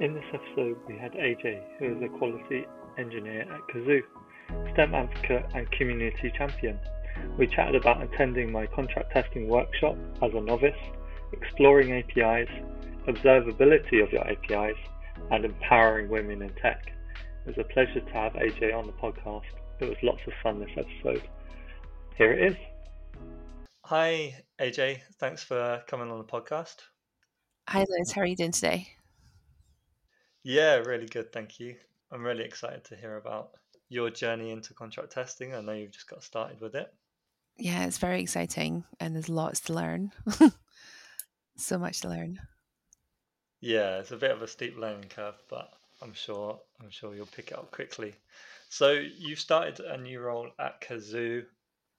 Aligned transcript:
In 0.00 0.14
this 0.14 0.24
episode, 0.32 0.78
we 0.88 0.96
had 0.96 1.12
AJ, 1.12 1.62
who 1.78 1.94
is 1.94 2.02
a 2.02 2.08
quality 2.16 2.64
engineer 2.96 3.42
at 3.42 3.60
Cazoo, 3.68 4.00
STEM 4.72 4.94
advocate 4.94 5.44
and 5.54 5.70
community 5.72 6.32
champion. 6.38 6.78
We 7.36 7.46
chatted 7.46 7.74
about 7.74 8.02
attending 8.02 8.50
my 8.50 8.64
contract 8.64 9.12
testing 9.12 9.46
workshop 9.46 9.98
as 10.22 10.30
a 10.32 10.40
novice, 10.40 10.72
exploring 11.34 11.92
APIs, 11.92 12.48
observability 13.08 14.02
of 14.02 14.10
your 14.10 14.26
APIs, 14.26 14.78
and 15.32 15.44
empowering 15.44 16.08
women 16.08 16.40
in 16.40 16.54
tech. 16.62 16.90
It 17.44 17.48
was 17.48 17.58
a 17.58 17.64
pleasure 17.64 18.00
to 18.00 18.12
have 18.12 18.32
AJ 18.32 18.74
on 18.74 18.86
the 18.86 18.94
podcast. 18.94 19.52
It 19.80 19.84
was 19.84 19.98
lots 20.02 20.22
of 20.26 20.32
fun 20.42 20.60
this 20.60 20.70
episode. 20.78 21.28
Here 22.16 22.32
it 22.32 22.52
is. 22.52 22.56
Hi, 23.84 24.34
AJ. 24.58 25.00
Thanks 25.18 25.44
for 25.44 25.82
coming 25.86 26.10
on 26.10 26.16
the 26.16 26.24
podcast. 26.24 26.76
Hi, 27.68 27.84
Liz. 27.86 28.12
How 28.12 28.22
are 28.22 28.26
you 28.26 28.36
doing 28.36 28.52
today? 28.52 28.88
Yeah, 30.42 30.76
really 30.76 31.06
good. 31.06 31.32
Thank 31.32 31.60
you. 31.60 31.76
I'm 32.12 32.24
really 32.24 32.44
excited 32.44 32.84
to 32.84 32.96
hear 32.96 33.16
about 33.16 33.50
your 33.88 34.10
journey 34.10 34.50
into 34.50 34.74
contract 34.74 35.12
testing. 35.12 35.54
I 35.54 35.60
know 35.60 35.72
you've 35.72 35.92
just 35.92 36.08
got 36.08 36.22
started 36.22 36.60
with 36.60 36.74
it. 36.74 36.92
Yeah, 37.56 37.84
it's 37.84 37.98
very 37.98 38.22
exciting 38.22 38.84
and 39.00 39.14
there's 39.14 39.28
lots 39.28 39.60
to 39.60 39.74
learn. 39.74 40.12
so 41.56 41.78
much 41.78 42.00
to 42.00 42.08
learn. 42.08 42.38
Yeah, 43.60 43.98
it's 43.98 44.12
a 44.12 44.16
bit 44.16 44.30
of 44.30 44.40
a 44.42 44.48
steep 44.48 44.78
learning 44.78 45.10
curve, 45.10 45.34
but 45.50 45.70
I'm 46.00 46.14
sure 46.14 46.58
I'm 46.80 46.90
sure 46.90 47.14
you'll 47.14 47.26
pick 47.26 47.50
it 47.50 47.58
up 47.58 47.70
quickly. 47.70 48.14
So 48.70 48.92
you've 48.92 49.40
started 49.40 49.80
a 49.80 49.98
new 49.98 50.20
role 50.20 50.48
at 50.58 50.80
Cazoo 50.80 51.44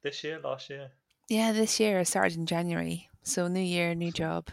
this 0.03 0.23
year, 0.23 0.39
last 0.39 0.69
year? 0.69 0.89
Yeah, 1.29 1.51
this 1.51 1.79
year 1.79 1.99
I 1.99 2.03
started 2.03 2.37
in 2.37 2.45
January. 2.47 3.07
So 3.23 3.47
new 3.47 3.59
year, 3.59 3.93
new 3.93 4.11
job. 4.11 4.47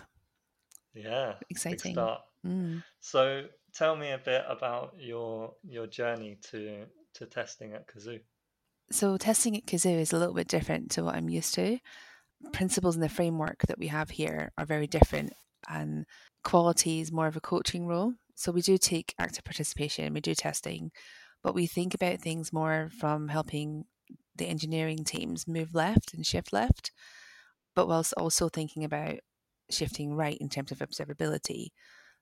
Yeah, 0.95 1.35
Exciting. 1.49 1.95
start. 1.95 2.21
Mm. 2.47 2.83
So 3.01 3.45
tell 3.79 3.95
me 3.97 4.11
a 4.11 4.19
bit 4.19 4.43
about 4.49 4.95
your 4.99 5.55
your 5.63 5.87
journey 5.87 6.37
to 6.51 6.85
to 7.15 7.27
testing 7.27 7.73
at 7.73 7.87
Cazoo. 7.87 8.21
So 8.91 9.17
testing 9.17 9.57
at 9.57 9.67
Cazoo 9.67 10.01
is 10.01 10.13
a 10.13 10.19
little 10.19 10.35
bit 10.35 10.49
different 10.49 10.91
to 10.93 11.05
what 11.05 11.15
I'm 11.15 11.29
used 11.29 11.55
to. 11.55 11.79
Principles 12.53 12.97
and 12.97 13.03
the 13.03 13.09
framework 13.09 13.67
that 13.69 13.79
we 13.79 13.89
have 13.89 14.11
here 14.11 14.53
are 14.59 14.65
very 14.65 14.87
different, 14.87 15.33
and 15.69 16.07
quality 16.45 17.01
is 17.01 17.13
more 17.13 17.27
of 17.27 17.37
a 17.37 17.41
coaching 17.41 17.87
role. 17.87 18.15
So 18.35 18.53
we 18.53 18.63
do 18.63 18.79
take 18.79 19.15
active 19.19 19.45
participation, 19.45 20.15
we 20.15 20.21
do 20.21 20.35
testing, 20.35 20.91
but 21.43 21.55
we 21.55 21.67
think 21.67 21.95
about 21.95 22.21
things 22.21 22.53
more 22.53 22.89
from 23.01 23.29
helping 23.29 23.85
the 24.37 24.47
engineering 24.47 25.05
teams 25.05 25.49
move 25.49 25.75
left 25.75 26.15
and 26.15 26.25
shift 26.25 26.53
left, 26.53 26.93
but 27.75 27.89
whilst 27.89 28.15
also 28.17 28.49
thinking 28.49 28.85
about 28.85 29.17
shifting 29.71 30.15
right 30.15 30.39
in 30.41 30.49
terms 30.49 30.71
of 30.71 30.79
observability. 30.79 31.69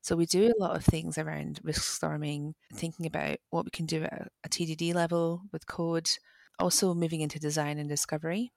So 0.07 0.15
we 0.15 0.25
do 0.27 0.53
a 0.53 0.61
lot 0.63 0.77
of 0.77 0.85
things 0.85 1.19
around 1.19 1.59
risk 1.65 1.83
storming, 1.83 2.55
thinking 2.73 3.07
about 3.07 3.39
what 3.51 3.65
we 3.65 3.73
can 3.73 3.87
do 3.87 4.05
at 4.05 4.29
a 4.45 4.49
TDD 4.49 4.95
level 4.95 5.43
with 5.53 5.67
code, 5.67 6.09
also 6.61 6.95
moving 6.95 7.23
into 7.23 7.41
design 7.41 7.77
and 7.79 7.89
discovery. 7.89 8.53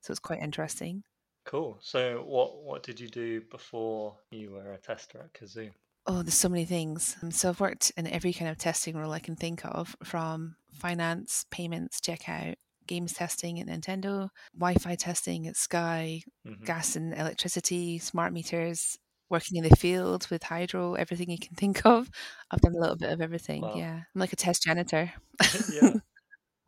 So 0.00 0.12
it's 0.12 0.20
quite 0.20 0.40
interesting. 0.42 1.04
Cool. 1.46 1.78
So 1.80 2.22
what 2.22 2.62
what 2.62 2.82
did 2.82 3.00
you 3.00 3.08
do 3.08 3.40
before 3.40 4.18
you 4.30 4.50
were 4.50 4.74
a 4.74 4.78
tester 4.78 5.22
at 5.22 5.32
Cazoo? 5.32 5.72
Oh, 6.06 6.22
there's 6.22 6.34
so 6.34 6.48
many 6.48 6.64
things. 6.66 7.16
Um, 7.22 7.30
So 7.30 7.48
I've 7.48 7.60
worked 7.60 7.92
in 7.96 8.06
every 8.06 8.32
kind 8.32 8.50
of 8.50 8.58
testing 8.58 8.96
role 8.96 9.12
I 9.12 9.20
can 9.20 9.36
think 9.36 9.64
of, 9.64 9.96
from 10.04 10.56
finance, 10.72 11.44
payments, 11.50 12.00
checkout, 12.00 12.56
games 12.86 13.14
testing 13.14 13.58
at 13.60 13.66
Nintendo, 13.68 14.28
Wi-Fi 14.54 14.96
testing 14.96 15.46
at 15.46 15.56
Sky, 15.56 16.22
hmm 16.44 16.66
gas 16.66 16.96
and 16.96 17.14
electricity, 17.14 17.98
smart 17.98 18.32
meters, 18.32 18.98
working 19.30 19.56
in 19.56 19.68
the 19.68 19.76
field 19.76 20.26
with 20.30 20.42
hydro, 20.42 20.94
everything 20.94 21.30
you 21.30 21.38
can 21.38 21.54
think 21.56 21.84
of. 21.86 22.10
I've 22.50 22.60
done 22.60 22.74
a 22.74 22.80
little 22.80 22.96
bit 22.96 23.12
of 23.12 23.20
everything. 23.20 23.62
Wow. 23.62 23.74
Yeah, 23.76 23.94
I'm 24.14 24.20
like 24.20 24.32
a 24.32 24.36
test 24.36 24.62
janitor. 24.62 25.12
yeah, 25.72 25.94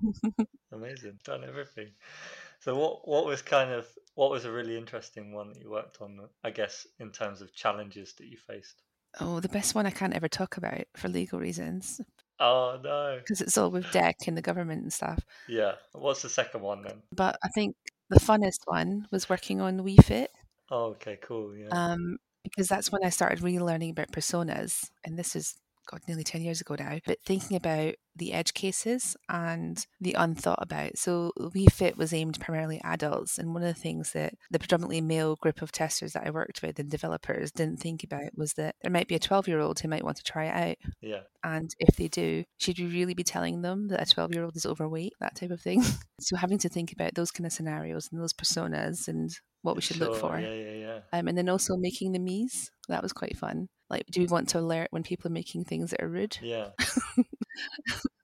amazing. 0.73 1.19
Done 1.25 1.45
everything. 1.45 1.89
So 2.61 2.77
what 2.77 3.07
what 3.07 3.27
was 3.27 3.42
kind 3.42 3.70
of 3.70 3.86
what 4.14 4.30
was 4.30 4.45
a 4.45 4.53
really 4.53 4.77
interesting 4.77 5.33
one 5.33 5.48
that 5.53 5.61
you 5.61 5.70
worked 5.70 6.01
on, 6.01 6.19
I 6.42 6.51
guess, 6.51 6.86
in 6.98 7.11
terms 7.11 7.41
of 7.42 7.55
challenges 7.55 8.14
that 8.19 8.27
you 8.27 8.36
faced? 8.36 8.83
oh, 9.20 9.41
the 9.41 9.48
best 9.48 9.75
one 9.75 9.86
I 9.86 9.91
can't 9.91 10.13
ever 10.14 10.29
talk 10.29 10.59
about 10.59 10.85
for 10.95 11.09
legal 11.09 11.39
reasons 11.39 12.03
Oh 12.39 12.79
no. 12.83 13.17
because 13.19 13.41
it's 13.41 13.57
all 13.57 13.70
with 13.70 13.91
deck 13.91 14.17
and 14.27 14.36
the 14.36 14.42
government 14.42 14.83
and 14.83 14.92
stuff. 14.92 15.25
Yeah. 15.48 15.73
What's 15.92 16.20
the 16.20 16.29
second 16.29 16.61
one 16.61 16.83
then? 16.83 17.03
But 17.13 17.39
I 17.42 17.48
think 17.48 17.77
the 18.11 18.20
funnest 18.20 18.59
one 18.67 19.07
was 19.11 19.30
working 19.30 19.63
on 19.63 19.79
Wii 19.80 20.05
Fit. 20.05 20.30
Oh, 20.70 20.86
okay, 20.86 21.19
cool. 21.23 21.57
Yeah. 21.57 21.69
um, 21.70 22.19
because 22.56 22.68
that's 22.68 22.90
when 22.90 23.05
I 23.05 23.11
started 23.11 23.42
really 23.42 23.58
learning 23.58 23.90
about 23.90 24.12
personas. 24.12 24.89
And 25.05 25.18
this 25.18 25.36
is, 25.36 25.55
God, 25.90 26.00
nearly 26.08 26.24
10 26.24 26.42
years 26.42 26.61
ago 26.61 26.74
now, 26.78 26.98
but 27.06 27.18
thinking 27.24 27.56
about 27.56 27.94
the 28.17 28.33
edge 28.33 28.55
cases 28.55 29.14
and 29.28 29.86
the 30.00 30.17
unthought 30.18 30.58
about. 30.62 30.96
So, 30.96 31.33
Wii 31.39 31.70
Fit 31.70 31.98
was 31.98 32.14
aimed 32.14 32.40
primarily 32.40 32.80
at 32.83 32.94
adults. 32.94 33.39
And 33.39 33.52
one 33.52 33.62
of 33.62 33.74
the 33.74 33.80
things 33.80 34.12
that 34.12 34.34
the 34.50 34.58
predominantly 34.58 35.02
male 35.02 35.36
group 35.36 35.61
of 35.61 35.70
testers 35.70 36.14
that 36.14 36.27
I 36.27 36.30
worked 36.30 36.62
with 36.62 36.78
and 36.78 36.90
developers 36.90 37.52
didn't 37.52 37.80
think 37.80 38.02
about 38.02 38.36
was 38.36 38.55
that 38.55 38.74
there 38.83 38.90
might 38.90 39.08
be 39.08 39.14
a 39.14 39.20
12 39.20 39.48
year 39.48 39.61
old 39.61 39.78
who 39.78 39.88
might 39.88 40.05
want 40.05 40.17
to 40.17 40.24
try 40.24 40.46
it 40.46 40.70
out. 40.70 40.92
yeah. 41.02 41.20
And 41.44 41.70
if 41.78 41.96
they 41.96 42.08
do, 42.08 42.44
should 42.58 42.78
we 42.78 42.86
really 42.86 43.14
be 43.14 43.23
telling 43.23 43.62
them 43.62 43.88
that 43.88 44.02
a 44.02 44.12
12 44.12 44.34
year 44.34 44.44
old 44.44 44.56
is 44.56 44.67
overweight? 44.67 45.12
That 45.20 45.36
type 45.36 45.50
of 45.50 45.61
thing. 45.61 45.83
so, 46.20 46.36
having 46.36 46.58
to 46.58 46.68
think 46.68 46.92
about 46.92 47.14
those 47.14 47.30
kind 47.30 47.46
of 47.46 47.52
scenarios 47.52 48.08
and 48.11 48.20
those 48.20 48.33
personas 48.33 49.08
and 49.08 49.30
what 49.62 49.77
we 49.77 49.83
should 49.83 49.98
look 49.98 50.17
for. 50.17 50.38
Yeah, 50.38 50.52
yeah, 50.52 50.70
yeah. 50.73 50.86
Um, 51.12 51.29
and 51.29 51.36
then 51.36 51.48
also 51.48 51.77
making 51.77 52.12
the 52.12 52.18
Miis. 52.18 52.70
That 52.89 53.02
was 53.02 53.12
quite 53.12 53.36
fun. 53.36 53.68
Like, 53.89 54.07
do 54.07 54.20
we 54.20 54.27
want 54.27 54.48
to 54.51 54.58
alert 54.58 54.89
when 54.90 55.02
people 55.02 55.30
are 55.30 55.34
making 55.34 55.64
things 55.64 55.90
that 55.90 56.02
are 56.02 56.08
rude 56.08 56.39
Yeah. 56.42 56.70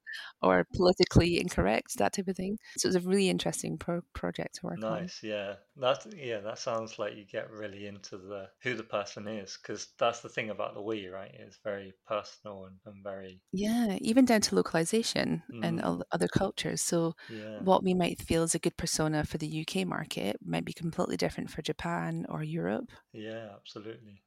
or 0.42 0.66
politically 0.74 1.40
incorrect, 1.40 1.98
that 1.98 2.14
type 2.14 2.28
of 2.28 2.36
thing? 2.36 2.58
So 2.76 2.86
it 2.86 2.94
was 2.94 3.04
a 3.04 3.08
really 3.08 3.28
interesting 3.30 3.78
pro- 3.78 4.02
project 4.14 4.56
to 4.56 4.66
work 4.66 4.88
on. 4.88 5.08
Nice, 5.08 5.22
yeah. 5.22 5.56
That 5.76 6.04
yeah, 6.14 6.40
that 6.40 6.58
sounds 6.58 6.98
like 6.98 7.14
you 7.16 7.24
get 7.24 7.50
really 7.50 7.86
into 7.86 8.18
the 8.18 8.50
who 8.62 8.74
the 8.74 8.82
person 8.84 9.26
is 9.26 9.56
because 9.56 9.88
that's 9.98 10.20
the 10.20 10.28
thing 10.28 10.50
about 10.50 10.74
the 10.74 10.82
Wii, 10.82 11.10
right? 11.10 11.30
It's 11.32 11.58
very 11.64 11.94
personal 12.06 12.64
and, 12.66 12.78
and 12.84 13.02
very 13.02 13.40
Yeah, 13.52 13.98
even 14.00 14.24
down 14.24 14.40
to 14.42 14.54
localization 14.54 15.42
and 15.60 15.80
mm, 15.80 15.82
all 15.82 16.02
other 16.10 16.26
cultures. 16.28 16.80
So 16.80 17.14
yeah, 17.28 17.64
what 17.64 17.82
we 17.84 17.92
might 17.94 18.20
feel 18.20 18.42
is 18.44 18.54
a 18.54 18.58
good 18.58 18.76
persona 18.78 19.24
for 19.24 19.36
the 19.38 19.46
UK 19.46 19.84
market 19.84 20.38
might 20.44 20.64
be 20.64 20.72
completely 20.72 21.16
different 21.18 21.50
for 21.50 21.60
Japan 21.62 22.24
or 22.30 22.42
Europe. 22.42 22.90
yeah, 23.12 23.50
absolutely. 23.56 24.22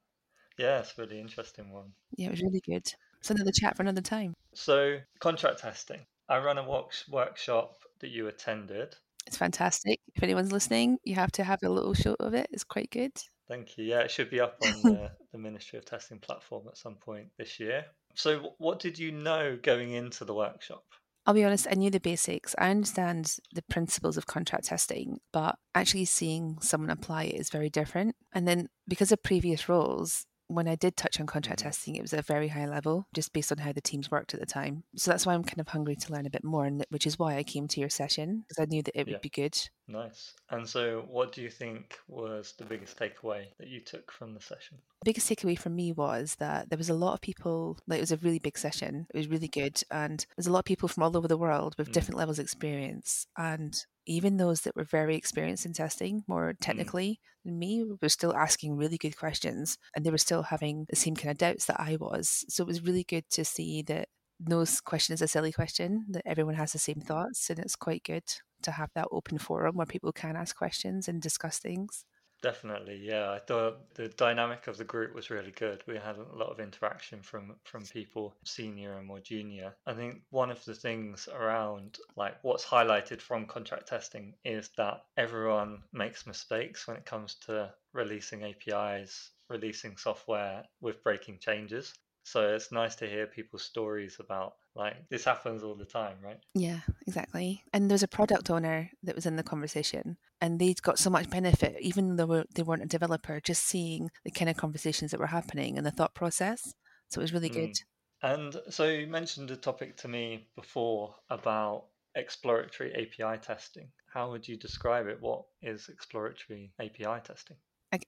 Yeah, 0.58 0.80
it's 0.80 0.98
a 0.98 1.02
really 1.02 1.20
interesting 1.20 1.72
one. 1.72 1.94
Yeah, 2.16 2.28
it 2.28 2.30
was 2.30 2.42
really 2.42 2.62
good. 2.66 2.92
So 3.22 3.34
another 3.34 3.52
chat 3.52 3.76
for 3.76 3.82
another 3.82 4.00
time. 4.00 4.34
So 4.56 4.98
contract 5.20 5.60
testing. 5.60 6.00
I 6.28 6.38
run 6.38 6.58
a 6.58 6.68
work, 6.68 6.92
workshop 7.10 7.76
that 8.00 8.10
you 8.10 8.26
attended. 8.28 8.96
It's 9.26 9.36
fantastic. 9.36 10.00
If 10.14 10.22
anyone's 10.22 10.52
listening, 10.52 10.98
you 11.04 11.14
have 11.14 11.32
to 11.32 11.44
have 11.44 11.62
a 11.62 11.68
little 11.68 11.94
show 11.94 12.16
of 12.18 12.34
it. 12.34 12.48
It's 12.52 12.64
quite 12.64 12.90
good. 12.90 13.12
Thank 13.48 13.76
you. 13.76 13.84
Yeah, 13.84 14.00
it 14.00 14.10
should 14.10 14.30
be 14.30 14.40
up 14.40 14.56
on 14.64 14.82
the, 14.82 15.10
the 15.32 15.38
Ministry 15.38 15.78
of 15.78 15.84
Testing 15.84 16.18
platform 16.18 16.64
at 16.68 16.76
some 16.76 16.94
point 16.94 17.28
this 17.38 17.60
year. 17.60 17.84
So, 18.14 18.54
what 18.58 18.78
did 18.78 18.98
you 18.98 19.12
know 19.12 19.58
going 19.62 19.92
into 19.92 20.24
the 20.24 20.34
workshop? 20.34 20.84
I'll 21.26 21.34
be 21.34 21.44
honest, 21.44 21.66
I 21.68 21.74
knew 21.74 21.90
the 21.90 22.00
basics. 22.00 22.54
I 22.56 22.70
understand 22.70 23.36
the 23.52 23.62
principles 23.62 24.16
of 24.16 24.26
contract 24.26 24.66
testing, 24.66 25.18
but 25.32 25.56
actually 25.74 26.04
seeing 26.04 26.58
someone 26.60 26.90
apply 26.90 27.24
it 27.24 27.34
is 27.34 27.50
very 27.50 27.68
different. 27.68 28.14
And 28.32 28.46
then 28.46 28.68
because 28.86 29.10
of 29.10 29.22
previous 29.24 29.68
roles, 29.68 30.24
when 30.48 30.68
I 30.68 30.76
did 30.76 30.96
touch 30.96 31.20
on 31.20 31.26
contract 31.26 31.60
Mhm. 31.60 31.62
testing, 31.62 31.96
it 31.96 32.02
was 32.02 32.12
at 32.12 32.20
a 32.20 32.22
very 32.22 32.48
high 32.48 32.66
level, 32.66 33.06
just 33.14 33.32
based 33.32 33.52
on 33.52 33.58
how 33.58 33.72
the 33.72 33.80
teams 33.80 34.10
worked 34.10 34.34
at 34.34 34.40
the 34.40 34.46
time. 34.46 34.84
So 34.96 35.10
that's 35.10 35.26
why 35.26 35.34
I'm 35.34 35.44
kind 35.44 35.60
of 35.60 35.68
hungry 35.68 35.96
to 35.96 36.12
learn 36.12 36.26
a 36.26 36.30
bit 36.30 36.44
more, 36.44 36.64
and 36.66 36.84
which 36.90 37.06
is 37.06 37.18
why 37.18 37.36
I 37.36 37.42
came 37.44 37.68
to 37.68 37.80
your 37.80 37.88
session 37.90 38.40
because 38.48 38.60
I 38.62 38.66
knew 38.66 38.82
that 38.82 38.98
it 38.98 39.06
Yeah. 39.06 39.18
would 39.18 39.20
be 39.20 39.30
good. 39.30 39.58
Nice. 39.88 40.34
And 40.50 40.68
so, 40.68 41.04
what 41.08 41.32
do 41.32 41.42
you 41.42 41.50
think 41.50 41.96
was 42.08 42.54
the 42.58 42.64
biggest 42.64 42.98
takeaway 42.98 43.46
that 43.58 43.68
you 43.68 43.80
took 43.80 44.10
from 44.10 44.34
the 44.34 44.40
session? 44.40 44.78
The 45.02 45.10
biggest 45.10 45.30
takeaway 45.30 45.56
from 45.56 45.76
me 45.76 45.92
was 45.92 46.34
that 46.36 46.70
there 46.70 46.78
was 46.78 46.88
a 46.90 46.94
lot 46.94 47.14
of 47.14 47.20
people, 47.20 47.78
like 47.86 47.98
it 47.98 48.02
was 48.02 48.10
a 48.10 48.16
really 48.16 48.40
big 48.40 48.58
session. 48.58 49.06
It 49.14 49.16
was 49.16 49.28
really 49.28 49.46
good. 49.46 49.80
And 49.90 50.26
there's 50.36 50.48
a 50.48 50.52
lot 50.52 50.60
of 50.60 50.64
people 50.64 50.88
from 50.88 51.04
all 51.04 51.16
over 51.16 51.28
the 51.28 51.36
world 51.36 51.76
with 51.78 51.90
Mm. 51.90 51.92
different 51.92 52.18
levels 52.18 52.38
of 52.40 52.44
experience. 52.44 53.26
And 53.36 53.80
even 54.06 54.36
those 54.36 54.62
that 54.62 54.74
were 54.74 54.84
very 54.84 55.14
experienced 55.16 55.66
in 55.66 55.72
testing, 55.72 56.24
more 56.26 56.54
technically 56.60 57.20
than 57.44 57.58
me, 57.58 57.84
were 58.02 58.08
still 58.08 58.34
asking 58.34 58.76
really 58.76 58.98
good 58.98 59.16
questions. 59.16 59.78
And 59.94 60.04
they 60.04 60.10
were 60.10 60.18
still 60.18 60.42
having 60.44 60.86
the 60.88 60.96
same 60.96 61.14
kind 61.14 61.30
of 61.30 61.38
doubts 61.38 61.66
that 61.66 61.78
I 61.78 61.96
was. 61.96 62.44
So 62.48 62.64
it 62.64 62.68
was 62.68 62.82
really 62.82 63.04
good 63.04 63.28
to 63.30 63.44
see 63.44 63.82
that 63.82 64.08
no 64.40 64.64
question 64.84 65.14
is 65.14 65.22
a 65.22 65.28
silly 65.28 65.52
question, 65.52 66.06
that 66.10 66.22
everyone 66.26 66.56
has 66.56 66.72
the 66.72 66.78
same 66.78 67.00
thoughts. 67.00 67.48
And 67.50 67.58
it's 67.60 67.76
quite 67.76 68.02
good 68.02 68.24
to 68.62 68.72
have 68.72 68.90
that 68.94 69.08
open 69.10 69.38
forum 69.38 69.76
where 69.76 69.86
people 69.86 70.12
can 70.12 70.36
ask 70.36 70.56
questions 70.56 71.08
and 71.08 71.20
discuss 71.22 71.58
things. 71.58 72.04
Definitely, 72.42 72.96
yeah. 72.96 73.30
I 73.32 73.40
thought 73.40 73.94
the 73.94 74.08
dynamic 74.08 74.68
of 74.68 74.78
the 74.78 74.84
group 74.84 75.14
was 75.14 75.28
really 75.28 75.50
good. 75.50 75.82
We 75.86 75.96
had 75.96 76.16
a 76.16 76.22
lot 76.34 76.48
of 76.48 76.60
interaction 76.60 77.22
from 77.22 77.60
from 77.64 77.84
people 77.84 78.34
senior 78.44 78.96
and 78.96 79.06
more 79.06 79.20
junior. 79.20 79.76
I 79.84 79.92
think 79.92 80.22
one 80.30 80.50
of 80.50 80.64
the 80.64 80.74
things 80.74 81.28
around 81.28 81.98
like 82.14 82.42
what's 82.42 82.64
highlighted 82.64 83.20
from 83.20 83.46
contract 83.46 83.88
testing 83.88 84.34
is 84.44 84.70
that 84.78 85.04
everyone 85.18 85.82
makes 85.92 86.26
mistakes 86.26 86.86
when 86.86 86.96
it 86.96 87.04
comes 87.04 87.34
to 87.46 87.74
releasing 87.92 88.44
APIs, 88.44 89.32
releasing 89.50 89.98
software 89.98 90.64
with 90.80 91.02
breaking 91.02 91.40
changes. 91.40 91.92
So 92.22 92.54
it's 92.54 92.72
nice 92.72 92.96
to 92.96 93.08
hear 93.08 93.26
people's 93.26 93.64
stories 93.64 94.20
about 94.20 94.56
like 94.76 95.08
this 95.08 95.24
happens 95.24 95.62
all 95.62 95.74
the 95.74 95.84
time, 95.84 96.16
right? 96.22 96.38
Yeah, 96.54 96.80
exactly. 97.06 97.62
And 97.72 97.90
there's 97.90 98.02
a 98.02 98.08
product 98.08 98.50
owner 98.50 98.90
that 99.02 99.14
was 99.14 99.26
in 99.26 99.36
the 99.36 99.42
conversation, 99.42 100.18
and 100.40 100.58
they'd 100.58 100.82
got 100.82 100.98
so 100.98 101.10
much 101.10 101.30
benefit, 101.30 101.76
even 101.80 102.16
though 102.16 102.44
they 102.54 102.62
weren't 102.62 102.82
a 102.82 102.86
developer, 102.86 103.40
just 103.40 103.64
seeing 103.64 104.10
the 104.24 104.30
kind 104.30 104.50
of 104.50 104.56
conversations 104.56 105.10
that 105.10 105.20
were 105.20 105.26
happening 105.26 105.76
and 105.76 105.86
the 105.86 105.90
thought 105.90 106.14
process. 106.14 106.74
So 107.08 107.20
it 107.20 107.24
was 107.24 107.32
really 107.32 107.48
good. 107.48 107.70
Mm. 107.70 107.84
And 108.22 108.56
so 108.70 108.84
you 108.84 109.06
mentioned 109.06 109.50
a 109.50 109.56
topic 109.56 109.96
to 109.98 110.08
me 110.08 110.48
before 110.56 111.14
about 111.30 111.84
exploratory 112.14 112.92
API 112.94 113.38
testing. 113.38 113.88
How 114.12 114.30
would 114.30 114.48
you 114.48 114.56
describe 114.56 115.06
it? 115.06 115.18
What 115.20 115.44
is 115.62 115.88
exploratory 115.88 116.72
API 116.80 117.20
testing? 117.22 117.58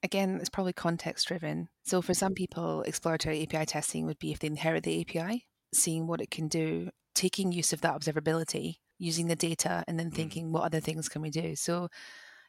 Again, 0.03 0.37
it's 0.39 0.49
probably 0.49 0.73
context 0.73 1.27
driven. 1.27 1.69
So 1.83 2.01
for 2.01 2.13
some 2.13 2.33
people, 2.33 2.81
exploratory 2.81 3.43
API 3.43 3.65
testing 3.65 4.05
would 4.05 4.19
be 4.19 4.31
if 4.31 4.39
they 4.39 4.47
inherit 4.47 4.83
the 4.83 5.01
API, 5.01 5.45
seeing 5.73 6.07
what 6.07 6.21
it 6.21 6.31
can 6.31 6.47
do, 6.47 6.89
taking 7.15 7.51
use 7.51 7.73
of 7.73 7.81
that 7.81 7.99
observability, 7.99 8.77
using 8.97 9.27
the 9.27 9.35
data, 9.35 9.83
and 9.87 9.99
then 9.99 10.11
thinking 10.11 10.47
mm. 10.47 10.51
what 10.51 10.63
other 10.63 10.79
things 10.79 11.09
can 11.09 11.21
we 11.21 11.29
do. 11.29 11.55
So 11.55 11.89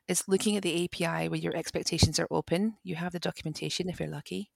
it's 0.09 0.29
looking 0.29 0.57
at 0.57 0.63
the 0.63 0.85
API 0.85 1.29
where 1.29 1.39
your 1.39 1.57
expectations 1.57 2.19
are 2.19 2.27
open. 2.31 2.75
You 2.83 2.97
have 2.97 3.13
the 3.13 3.21
documentation 3.21 3.89
if 3.89 4.01
you're 4.01 4.09
lucky. 4.09 4.51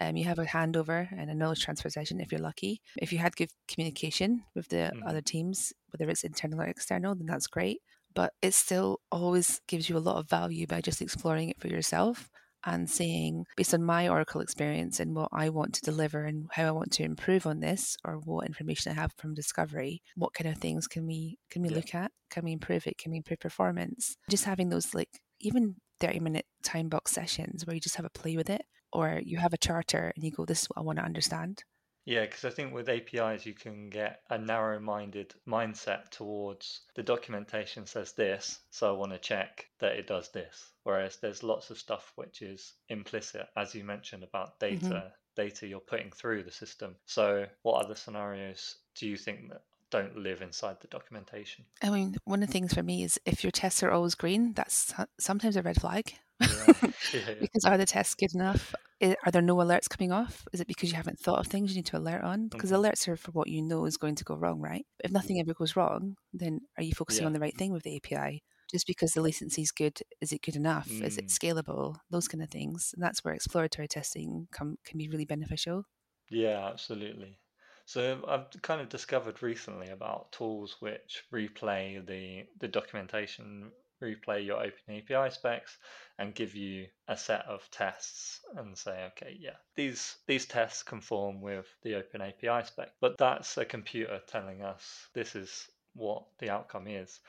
Um, 0.00 0.16
you 0.16 0.24
have 0.24 0.38
a 0.38 0.46
handover 0.46 1.08
and 1.16 1.30
a 1.30 1.34
knowledge 1.34 1.62
transfer 1.62 1.90
session 1.90 2.20
if 2.20 2.32
you're 2.32 2.40
lucky. 2.40 2.80
If 2.96 3.12
you 3.12 3.18
had 3.18 3.36
good 3.36 3.50
communication 3.68 4.44
with 4.54 4.68
the 4.68 4.92
mm. 4.94 5.00
other 5.06 5.20
teams, 5.20 5.72
whether 5.90 6.10
it's 6.10 6.24
internal 6.24 6.62
or 6.62 6.66
external, 6.66 7.14
then 7.14 7.26
that's 7.26 7.46
great. 7.46 7.80
But 8.14 8.32
it 8.42 8.54
still 8.54 9.00
always 9.12 9.60
gives 9.68 9.88
you 9.88 9.96
a 9.96 9.98
lot 9.98 10.16
of 10.16 10.28
value 10.28 10.66
by 10.66 10.80
just 10.80 11.02
exploring 11.02 11.50
it 11.50 11.60
for 11.60 11.68
yourself 11.68 12.28
and 12.64 12.88
saying, 12.88 13.46
based 13.56 13.74
on 13.74 13.82
my 13.82 14.08
Oracle 14.08 14.40
experience 14.40 15.00
and 15.00 15.14
what 15.14 15.30
I 15.32 15.48
want 15.48 15.74
to 15.74 15.80
deliver 15.80 16.24
and 16.24 16.48
how 16.52 16.66
I 16.66 16.70
want 16.72 16.92
to 16.92 17.02
improve 17.02 17.46
on 17.46 17.60
this, 17.60 17.96
or 18.04 18.14
what 18.16 18.46
information 18.46 18.92
I 18.92 18.94
have 18.94 19.12
from 19.16 19.34
discovery, 19.34 20.02
what 20.16 20.34
kind 20.34 20.50
of 20.50 20.58
things 20.58 20.86
can 20.86 21.06
we 21.06 21.38
can 21.50 21.62
we 21.62 21.68
yeah. 21.70 21.76
look 21.76 21.94
at? 21.94 22.12
Can 22.30 22.44
we 22.44 22.52
improve 22.52 22.86
it? 22.86 22.98
Can 22.98 23.10
we 23.12 23.18
improve 23.18 23.40
performance? 23.40 24.16
Just 24.28 24.44
having 24.44 24.68
those 24.68 24.94
like 24.94 25.08
even 25.40 25.76
30 26.00 26.20
minute 26.20 26.46
time 26.62 26.88
box 26.88 27.12
sessions 27.12 27.66
where 27.66 27.74
you 27.74 27.80
just 27.80 27.96
have 27.96 28.06
a 28.06 28.10
play 28.10 28.36
with 28.36 28.50
it 28.50 28.62
or 28.92 29.20
you 29.22 29.38
have 29.38 29.52
a 29.52 29.58
charter 29.58 30.12
and 30.14 30.24
you 30.24 30.30
go, 30.30 30.44
this 30.44 30.62
is 30.62 30.66
what 30.66 30.78
I 30.78 30.84
want 30.84 30.98
to 30.98 31.04
understand. 31.04 31.64
Yeah, 32.10 32.22
because 32.22 32.44
I 32.44 32.50
think 32.50 32.74
with 32.74 32.88
APIs, 32.88 33.46
you 33.46 33.54
can 33.54 33.88
get 33.88 34.22
a 34.28 34.36
narrow 34.36 34.80
minded 34.80 35.32
mindset 35.46 36.10
towards 36.10 36.80
the 36.96 37.04
documentation 37.04 37.86
says 37.86 38.14
this, 38.14 38.58
so 38.70 38.88
I 38.88 38.98
want 38.98 39.12
to 39.12 39.18
check 39.18 39.68
that 39.78 39.92
it 39.92 40.08
does 40.08 40.28
this. 40.30 40.72
Whereas 40.82 41.18
there's 41.18 41.44
lots 41.44 41.70
of 41.70 41.78
stuff 41.78 42.10
which 42.16 42.42
is 42.42 42.72
implicit, 42.88 43.46
as 43.56 43.76
you 43.76 43.84
mentioned 43.84 44.24
about 44.24 44.58
data. 44.58 44.86
Mm-hmm. 44.86 45.08
Data 45.36 45.68
you're 45.68 45.78
putting 45.78 46.10
through 46.10 46.42
the 46.42 46.50
system. 46.50 46.96
So, 47.06 47.46
what 47.62 47.84
other 47.84 47.94
scenarios 47.94 48.74
do 48.96 49.06
you 49.06 49.16
think 49.16 49.50
that 49.50 49.62
don't 49.90 50.16
live 50.16 50.42
inside 50.42 50.76
the 50.80 50.88
documentation. 50.88 51.64
I 51.82 51.90
mean, 51.90 52.16
one 52.24 52.42
of 52.42 52.48
the 52.48 52.52
things 52.52 52.72
for 52.72 52.82
me 52.82 53.02
is 53.02 53.20
if 53.24 53.42
your 53.44 53.50
tests 53.50 53.82
are 53.82 53.90
always 53.90 54.14
green, 54.14 54.52
that's 54.52 54.92
sometimes 55.18 55.56
a 55.56 55.62
red 55.62 55.80
flag. 55.80 56.14
Yeah. 56.40 56.74
Yeah, 57.12 57.20
yeah. 57.26 57.34
because 57.40 57.64
are 57.64 57.76
the 57.76 57.86
tests 57.86 58.14
good 58.14 58.34
enough? 58.34 58.72
Are 59.02 59.32
there 59.32 59.42
no 59.42 59.56
alerts 59.56 59.88
coming 59.88 60.12
off? 60.12 60.46
Is 60.52 60.60
it 60.60 60.68
because 60.68 60.90
you 60.90 60.96
haven't 60.96 61.18
thought 61.18 61.40
of 61.40 61.48
things 61.48 61.70
you 61.70 61.76
need 61.76 61.86
to 61.86 61.98
alert 61.98 62.22
on? 62.22 62.48
Because 62.48 62.70
mm-hmm. 62.70 62.84
alerts 62.84 63.08
are 63.08 63.16
for 63.16 63.32
what 63.32 63.48
you 63.48 63.62
know 63.62 63.84
is 63.84 63.96
going 63.96 64.14
to 64.16 64.24
go 64.24 64.36
wrong, 64.36 64.60
right? 64.60 64.86
If 65.02 65.10
nothing 65.10 65.40
ever 65.40 65.54
goes 65.54 65.74
wrong, 65.74 66.14
then 66.32 66.60
are 66.76 66.84
you 66.84 66.92
focusing 66.92 67.26
on 67.26 67.32
the 67.32 67.40
right 67.40 67.56
thing 67.56 67.72
with 67.72 67.82
the 67.82 67.96
API? 67.96 68.42
Just 68.70 68.86
because 68.86 69.12
the 69.12 69.22
latency 69.22 69.62
is 69.62 69.72
good, 69.72 69.98
is 70.20 70.32
it 70.32 70.42
good 70.42 70.54
enough? 70.54 70.88
Mm. 70.88 71.02
Is 71.02 71.18
it 71.18 71.26
mm. 71.26 71.36
scalable? 71.36 71.96
Those 72.10 72.28
kind 72.28 72.42
of 72.42 72.50
things. 72.50 72.92
And 72.94 73.02
that's 73.02 73.24
where 73.24 73.34
exploratory 73.34 73.88
testing 73.88 74.46
come, 74.52 74.76
can 74.84 74.98
be 74.98 75.08
really 75.08 75.24
beneficial. 75.24 75.84
Yeah, 76.30 76.68
absolutely. 76.70 77.38
So 77.86 78.22
I've 78.28 78.62
kind 78.62 78.80
of 78.80 78.88
discovered 78.88 79.42
recently 79.42 79.88
about 79.88 80.30
tools 80.30 80.76
which 80.78 81.24
replay 81.34 82.06
the, 82.06 82.44
the 82.60 82.68
documentation, 82.68 83.72
replay 84.02 84.44
your 84.44 84.58
Open 84.58 84.96
API 84.96 85.30
specs, 85.30 85.76
and 86.18 86.34
give 86.34 86.54
you 86.54 86.86
a 87.08 87.16
set 87.16 87.46
of 87.46 87.68
tests 87.70 88.40
and 88.56 88.76
say, 88.76 89.06
okay, 89.12 89.36
yeah, 89.38 89.56
these 89.74 90.16
these 90.26 90.46
tests 90.46 90.82
conform 90.82 91.40
with 91.40 91.66
the 91.82 91.94
Open 91.94 92.20
API 92.20 92.66
spec. 92.66 92.92
But 93.00 93.16
that's 93.18 93.56
a 93.56 93.64
computer 93.64 94.20
telling 94.26 94.62
us 94.62 95.08
this 95.14 95.34
is 95.34 95.68
what 95.94 96.24
the 96.38 96.50
outcome 96.50 96.86
is. 96.86 97.20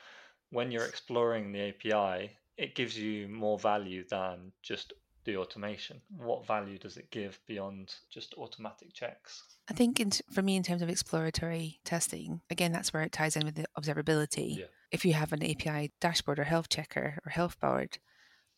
When 0.50 0.70
you're 0.70 0.84
exploring 0.84 1.52
the 1.52 1.68
API, 1.68 2.36
it 2.56 2.74
gives 2.74 2.98
you 2.98 3.28
more 3.28 3.58
value 3.58 4.04
than 4.08 4.52
just 4.62 4.92
the 5.24 5.36
automation? 5.36 6.00
What 6.16 6.46
value 6.46 6.78
does 6.78 6.96
it 6.96 7.10
give 7.10 7.38
beyond 7.46 7.94
just 8.10 8.34
automatic 8.34 8.92
checks? 8.92 9.44
I 9.68 9.74
think 9.74 10.00
in, 10.00 10.10
for 10.32 10.42
me, 10.42 10.56
in 10.56 10.62
terms 10.62 10.82
of 10.82 10.88
exploratory 10.88 11.80
testing, 11.84 12.40
again, 12.50 12.72
that's 12.72 12.92
where 12.92 13.02
it 13.02 13.12
ties 13.12 13.36
in 13.36 13.44
with 13.44 13.54
the 13.54 13.66
observability. 13.78 14.58
Yeah. 14.58 14.64
If 14.90 15.04
you 15.04 15.14
have 15.14 15.32
an 15.32 15.42
API 15.42 15.92
dashboard 16.00 16.38
or 16.38 16.44
health 16.44 16.68
checker 16.68 17.18
or 17.24 17.30
health 17.30 17.58
board, 17.60 17.98